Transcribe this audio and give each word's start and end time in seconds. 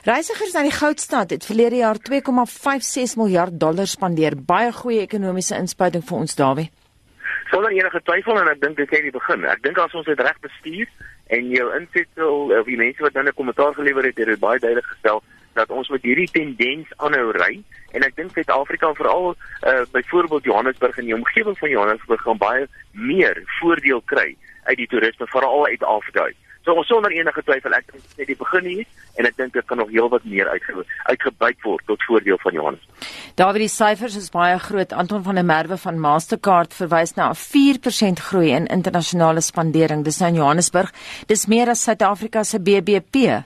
Reisigers 0.00 0.54
na 0.56 0.62
die 0.64 0.72
Goudstad 0.72 1.28
het 1.28 1.44
verlede 1.44 1.76
jaar 1.76 1.98
2,56 2.00 3.18
miljard 3.20 3.58
dollar 3.60 3.86
spandeer. 3.86 4.32
Baie 4.32 4.70
goeie 4.72 5.02
ekonomiese 5.04 5.58
inspuiting 5.60 6.06
vir 6.08 6.16
ons 6.16 6.38
Dawie. 6.38 6.70
Sonder 7.50 7.74
enige 7.76 8.00
twyfel 8.08 8.40
en 8.40 8.48
ek 8.48 8.62
dink 8.62 8.78
dit 8.80 8.94
is 8.96 9.04
die 9.04 9.12
begin. 9.12 9.44
Ek 9.44 9.60
dink 9.60 9.76
as 9.76 9.92
ons 9.92 10.08
dit 10.08 10.24
reg 10.24 10.40
bestuur 10.40 10.88
en 11.36 11.52
jou 11.52 11.68
insetsel 11.76 12.56
of 12.62 12.72
die 12.72 12.80
mense 12.80 13.04
wat 13.04 13.12
dan 13.12 13.28
'n 13.28 13.36
kommentaar 13.36 13.76
gelewer 13.76 14.08
het, 14.08 14.16
het 14.16 14.32
dit 14.32 14.40
baie 14.40 14.58
duidelik 14.58 14.88
gestel 14.88 15.22
dat 15.52 15.68
ons 15.68 15.88
met 15.88 16.02
hierdie 16.02 16.30
tendens 16.32 16.88
aanhou 16.96 17.32
ry 17.36 17.60
en 17.92 18.02
ek 18.02 18.16
dink 18.16 18.32
Suid-Afrika 18.32 18.94
veral 18.94 19.34
uh, 19.36 19.84
byvoorbeeld 19.92 20.44
Johannesburg 20.44 20.96
en 20.96 21.04
die 21.04 21.14
omgewing 21.14 21.58
van 21.58 21.68
Johannesburg 21.68 22.22
gaan 22.22 22.38
baie 22.38 22.68
meer 22.92 23.42
voordeel 23.60 24.00
kry 24.00 24.36
uit 24.64 24.76
die 24.76 24.86
toerisme 24.86 25.26
veral 25.26 25.66
uit 25.66 25.82
Afrika. 25.84 26.22
Uit. 26.22 26.36
So 26.70 26.82
sonder 26.86 27.10
enige 27.10 27.42
twyfel 27.42 27.74
ek 27.74 27.88
dink 27.90 28.04
net 28.20 28.28
die 28.30 28.36
begin 28.38 28.66
hier 28.68 28.84
en 29.18 29.26
ek 29.26 29.34
dink 29.40 29.56
dit 29.56 29.66
kan 29.66 29.80
nog 29.80 29.88
heelwat 29.90 30.26
meer 30.30 30.46
uitge 30.52 30.84
uitgebuit 31.08 31.64
word 31.66 31.82
tot 31.90 32.04
voordeel 32.06 32.38
van 32.44 32.54
Johannes. 32.54 32.84
Daar 33.34 33.50
word 33.50 33.64
die 33.64 33.72
syfers 33.72 34.14
is 34.20 34.28
baie 34.30 34.58
groot. 34.62 34.94
Anton 34.94 35.24
van 35.26 35.40
der 35.40 35.46
Merwe 35.48 35.80
van 35.82 35.98
Mastercard 35.98 36.76
verwys 36.76 37.16
na 37.16 37.32
'n 37.32 37.38
4% 37.40 38.22
groei 38.28 38.52
in 38.54 38.70
internasionale 38.70 39.42
spandering. 39.42 40.04
Dis 40.04 40.20
nou 40.20 40.30
in 40.30 40.38
Johannesburg. 40.38 40.92
Dis 41.26 41.46
meer 41.46 41.68
as 41.74 41.82
Suid-Afrika 41.82 42.44
se 42.44 42.60
BBP. 42.60 43.42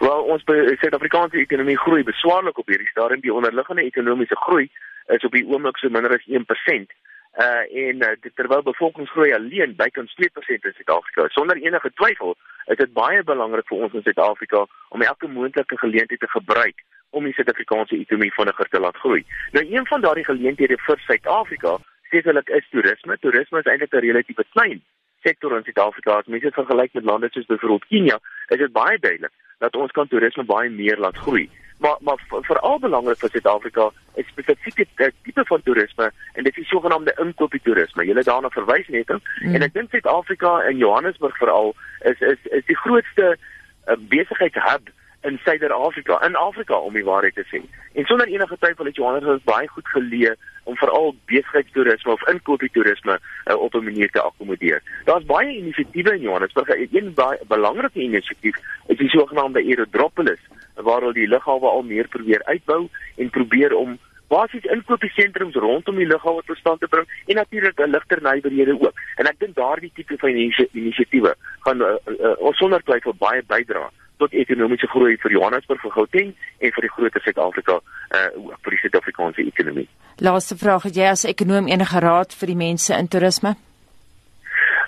Wel, 0.00 0.22
ons 0.32 0.42
Suid-Afrikaanse 0.80 1.36
ekonomie 1.36 1.76
groei 1.76 2.02
beswaarlik 2.02 2.58
op 2.58 2.66
hierdie 2.66 2.88
stadium. 2.88 3.20
Die 3.20 3.34
onderliggende 3.34 3.82
ekonomiese 3.82 4.36
groei 4.36 4.70
is 5.06 5.24
op 5.24 5.32
die 5.32 5.44
oomblik 5.44 5.76
so 5.76 5.88
minder 5.88 6.16
as 6.16 6.24
1% 6.24 6.96
uh 7.44 7.86
en 7.86 8.02
uh, 8.02 8.12
terwyl 8.34 8.62
bevolkingsgroei 8.62 9.32
alleen 9.36 9.74
bykans 9.76 10.14
2% 10.16 10.68
in 10.68 10.76
Suid-Afrika 10.76 11.28
sonder 11.28 11.56
enige 11.60 11.90
twyfel 12.00 12.36
is 12.72 12.78
dit 12.80 12.92
baie 12.92 13.22
belangrik 13.22 13.68
vir 13.68 13.82
ons 13.84 13.96
in 13.98 14.04
Suid-Afrika 14.06 14.62
om 14.88 15.02
elke 15.02 15.28
moontlike 15.28 15.78
geleentheid 15.78 16.20
te 16.20 16.30
gebruik 16.32 16.80
om 17.10 17.28
die 17.28 17.34
Suid-Afrikaanse 17.36 17.98
ekonomie 17.98 18.32
vinniger 18.34 18.70
te 18.72 18.80
laat 18.80 18.96
groei. 19.02 19.20
Nou 19.52 19.64
een 19.68 19.86
van 19.86 20.00
daardie 20.00 20.24
geleenthede 20.24 20.80
vir 20.86 21.02
Suid-Afrika 21.04 21.76
sekerlik 22.10 22.48
is 22.48 22.68
toerisme. 22.70 23.18
Toerisme 23.20 23.60
is 23.60 23.70
eintlik 23.72 23.92
'n 23.92 24.04
relatief 24.08 24.40
klein 24.56 24.80
sektor 25.22 25.56
in 25.56 25.64
Suid-Afrika. 25.68 26.18
As 26.18 26.26
mense 26.26 26.48
dit 26.48 26.54
vergelyk 26.54 26.92
met 26.92 27.04
lande 27.04 27.28
soos 27.30 27.46
byvoorbeeld 27.46 27.86
Kenia, 27.88 28.18
is 28.48 28.58
dit 28.58 28.72
baie 28.72 28.98
duidelik 28.98 29.32
dat 29.58 29.76
ons 29.76 29.92
kan 29.92 30.08
toerisme 30.08 30.44
baie 30.44 30.70
meer 30.70 30.98
laat 30.98 31.16
groei 31.16 31.50
maar 31.78 31.96
maar 32.00 32.20
veral 32.28 32.78
belangrik 32.78 33.18
vir 33.18 33.30
Suid-Afrika 33.30 33.90
is 34.14 34.26
spesifieke 34.26 35.12
tipe 35.22 35.44
van 35.44 35.62
toerisme 35.62 36.10
en 36.32 36.44
dit 36.44 36.52
is 36.52 36.62
die 36.62 36.70
sogenaamde 36.70 37.14
inkopietoerisme. 37.20 38.04
Jy 38.04 38.16
het 38.16 38.28
daarna 38.30 38.50
verwys 38.54 38.88
net 38.88 39.08
mm. 39.08 39.54
en 39.54 39.62
ek 39.62 39.74
dink 39.74 39.90
Suid-Afrika 39.90 40.60
en 40.70 40.76
Johannesburg 40.76 41.36
veral 41.36 41.74
is 42.12 42.20
is 42.20 42.50
is 42.60 42.64
die 42.70 42.78
grootste 42.84 43.36
uh, 43.36 43.98
besigheidshub 44.08 44.92
in 45.26 45.38
Suider-Afrika, 45.42 46.20
in 46.26 46.36
Afrika 46.36 46.76
om 46.78 46.94
die 46.94 47.04
waarheid 47.04 47.34
te 47.34 47.44
sê. 47.50 47.60
En 47.98 48.04
sonder 48.06 48.28
enige 48.30 48.56
twyfel 48.60 48.84
het 48.86 48.96
Johannesburg 48.96 49.42
baie 49.48 49.68
goed 49.68 49.88
geleë 49.94 50.34
om 50.70 50.76
veral 50.76 51.14
besigheidstoerisme 51.30 52.12
of 52.12 52.28
inkopietoerisme 52.30 53.18
uh, 53.18 53.56
op 53.56 53.74
'n 53.74 53.84
manier 53.84 54.10
te 54.10 54.22
akkommodeer. 54.22 54.82
Daar's 55.04 55.24
baie 55.24 55.56
inisiatiewe 55.56 56.14
in 56.14 56.20
Johannesburg. 56.20 56.68
Een 56.68 57.14
baie 57.14 57.38
belangrike 57.48 58.00
inisiatief 58.00 58.56
is 58.86 58.96
die 58.96 59.08
sogenaamde 59.08 59.64
Aerodropolis 59.64 60.40
waar 60.86 61.02
hulle 61.04 61.18
die 61.18 61.30
lughawe 61.34 61.68
al 61.70 61.82
meer 61.82 62.08
probeer 62.08 62.44
uitbou 62.52 62.86
en 63.16 63.30
probeer 63.38 63.74
om 63.74 63.98
basies 64.32 64.64
inkopiesentrums 64.74 65.54
rondom 65.54 65.98
die 66.00 66.06
lughawe 66.06 66.42
tot 66.46 66.58
stand 66.58 66.80
te 66.80 66.88
bring 66.90 67.06
en 67.26 67.38
natuurlik 67.42 67.80
'n 67.80 67.90
ligter 67.90 68.22
nywerhede 68.22 68.74
ook. 68.80 68.96
En 69.16 69.26
ek 69.26 69.38
dink 69.38 69.54
daardie 69.54 69.92
tipe 69.94 70.16
van 70.18 70.30
inisiatiewe 70.72 71.34
gaan 71.60 71.82
uh, 71.82 71.94
uh, 72.06 72.34
uh, 72.40 72.52
sonder 72.52 72.82
twyfel 72.82 73.14
baie 73.18 73.42
bydra 73.46 73.90
tot 74.18 74.32
ekonomiese 74.32 74.86
groei 74.86 75.16
vir 75.16 75.30
Johannesburg 75.30 75.80
vir 75.80 75.92
Gauteng 75.92 76.34
en 76.58 76.72
vir 76.72 76.82
die 76.86 76.94
groter 76.96 77.20
Suid-Afrika 77.20 77.80
uh 78.16 78.56
vir 78.62 78.70
die 78.74 78.80
Suid-Afrikaanse 78.82 79.46
ekonomie. 79.46 79.88
Laaste 80.18 80.56
vraag, 80.56 80.82
het 80.88 80.96
jy 80.96 81.08
as 81.10 81.24
ekonom 81.24 81.68
enige 81.68 82.00
raad 82.00 82.34
vir 82.34 82.46
die 82.46 82.56
mense 82.56 82.94
in 82.94 83.08
toerisme? 83.08 83.56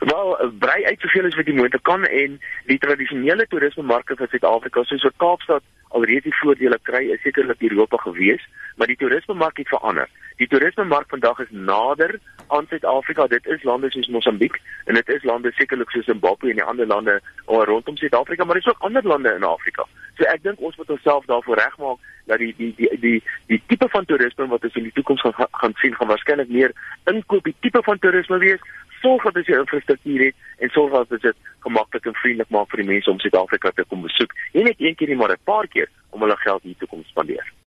Wel, 0.00 0.36
brei 0.62 0.84
uit 0.86 1.00
soveel 1.00 1.26
as 1.26 1.36
wat 1.36 1.46
jy 1.46 1.54
moontlik 1.58 1.82
kan 1.82 2.04
en 2.06 2.38
die 2.70 2.78
tradisionele 2.78 3.46
toerismemarke 3.46 4.16
vir 4.16 4.30
Suid-Afrika 4.30 4.84
soos 4.84 5.02
vir 5.02 5.16
Kaapstad 5.24 5.62
alreeds 5.88 6.24
die 6.24 6.36
voordele 6.40 6.78
kry 6.82 7.04
is 7.12 7.22
sekerlik 7.22 7.62
Europa 7.62 7.96
gewees, 7.96 8.44
maar 8.76 8.86
die 8.86 8.96
toerismemark 8.96 9.56
het 9.56 9.68
verander. 9.68 10.08
Die 10.38 10.46
toerismemark 10.46 11.08
vandag 11.08 11.40
is 11.42 11.50
nader 11.50 12.18
aan 12.48 12.66
Suid-Afrika. 12.70 13.26
Dit 13.26 13.46
is 13.46 13.62
lande 13.62 13.90
soos 13.90 14.08
Mosambiek 14.08 14.60
en 14.84 14.94
dit 14.94 15.08
is 15.08 15.24
lande 15.24 15.52
sekerlik 15.52 15.90
soos 15.90 16.04
Zimbabwe 16.04 16.50
en 16.50 16.60
die 16.60 16.64
ander 16.64 16.86
lande 16.86 17.20
rondom 17.46 17.96
Suid-Afrika, 17.96 18.44
maar 18.44 18.60
dis 18.60 18.68
ook 18.68 18.86
ander 18.86 19.02
lande 19.02 19.34
in 19.34 19.44
Afrika. 19.44 19.86
So 20.18 20.26
ek 20.26 20.42
dink 20.42 20.60
ons 20.60 20.76
moet 20.76 20.90
onsself 20.90 21.26
daarvoor 21.30 21.60
regmaak 21.62 21.98
dat 22.26 22.38
die 22.42 22.54
die 22.58 22.72
die 22.76 22.90
die 23.00 23.22
die 23.46 23.62
tipe 23.66 23.88
van 23.88 24.04
toerisme 24.04 24.48
wat 24.50 24.64
ons 24.64 24.74
in 24.80 24.88
die 24.88 24.96
toekoms 24.96 25.22
gaan 25.22 25.48
gaan 25.62 25.74
sien 25.82 25.94
gaan 25.94 26.10
waarskynlik 26.12 26.50
meer 26.50 26.74
inkoop 27.12 27.44
die 27.44 27.56
tipe 27.60 27.82
van 27.86 27.98
toerisme 27.98 28.38
wees 28.42 28.64
sorg 29.02 29.22
dat 29.32 29.46
jy 29.46 29.60
infrastruktuur 29.62 30.24
het 30.26 30.64
en 30.64 30.74
sorg 30.74 30.96
dat 31.10 31.22
dit 31.22 31.36
gemaklik 31.66 32.10
en 32.10 32.18
vriendelik 32.22 32.50
maak 32.50 32.70
vir 32.72 32.82
die 32.82 32.90
mense 32.90 33.10
om 33.10 33.22
Suid-Afrika 33.22 33.70
te 33.70 33.86
kom 33.86 34.02
besoek. 34.02 34.34
Nie 34.54 34.66
net 34.66 34.82
een 34.82 34.98
keer 34.98 35.14
nie, 35.14 35.20
maar 35.20 35.32
'n 35.32 35.44
paar 35.44 35.68
keer 35.68 35.88
om 36.10 36.20
hulle 36.20 36.36
geld 36.36 36.62
hier 36.62 36.78
te 36.78 36.86
kom 36.86 37.04
spandeer. 37.04 37.46